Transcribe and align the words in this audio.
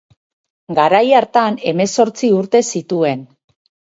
Garai 0.77 1.01
hartan 1.19 1.57
hemezortzi 1.71 2.31
urte 2.39 2.63
zituen. 2.73 3.23